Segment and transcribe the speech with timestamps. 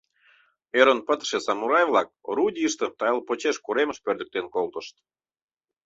[0.79, 4.95] Ӧрын пытыше самурай-влак орудийыштым тайыл почеш коремыш пӧрдыктен колтышт.